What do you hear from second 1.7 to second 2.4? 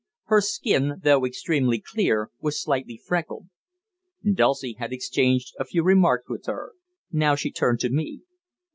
clear,